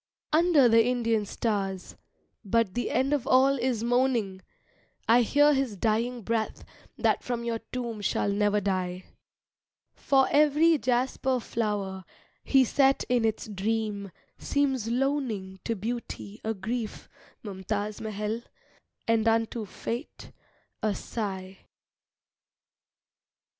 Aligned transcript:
Under 0.33 0.67
the 0.67 0.83
Indian 0.83 1.27
stars 1.27 1.95
But 2.43 2.73
the 2.73 2.89
end 2.89 3.13
of 3.13 3.27
all 3.27 3.59
is 3.59 3.83
moaning! 3.83 4.41
I 5.07 5.21
hear 5.21 5.53
his 5.53 5.77
dying 5.77 6.23
breath 6.23 6.63
that 6.97 7.23
from 7.23 7.43
Your 7.43 7.59
Tomb 7.71 8.01
shall 8.01 8.31
never 8.31 8.59
die. 8.59 9.03
For 9.93 10.27
every 10.31 10.79
jasper 10.79 11.39
flower 11.39 12.03
He 12.43 12.63
set 12.65 13.03
in 13.09 13.23
its 13.23 13.47
dream 13.47 14.09
seems 14.39 14.87
loaning 14.87 15.59
To 15.65 15.75
Beauty 15.75 16.41
a 16.43 16.55
grief, 16.55 17.07
Mumtaz 17.43 18.01
Mahal, 18.01 18.41
And 19.07 19.27
unto 19.27 19.65
Fate 19.67 20.31
a 20.81 20.95
sigh. 20.95 21.59